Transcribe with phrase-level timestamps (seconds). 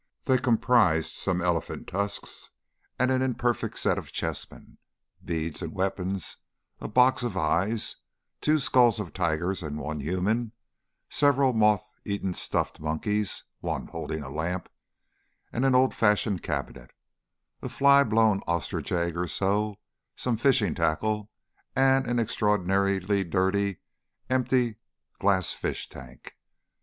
[0.25, 2.49] They comprised some elephant tusks
[2.97, 4.79] and an imperfect set of chessmen,
[5.23, 6.37] beads and weapons,
[6.79, 7.97] a box of eyes,
[8.41, 10.53] two skulls of tigers and one human,
[11.07, 14.69] several moth eaten stuffed monkeys (one holding a lamp),
[15.53, 16.89] an old fashioned cabinet,
[17.61, 19.75] a flyblown ostrich egg or so,
[20.15, 21.29] some fishing tackle,
[21.75, 23.81] and an extraordinarily dirty,
[24.31, 24.77] empty
[25.19, 26.33] glass fish tank.